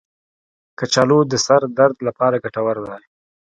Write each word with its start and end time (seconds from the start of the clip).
کچالو 0.77 1.19
د 1.31 1.33
سر 1.45 1.61
درد 1.77 1.97
لپاره 2.07 2.41
ګټور 2.43 2.77
دی. 2.87 3.03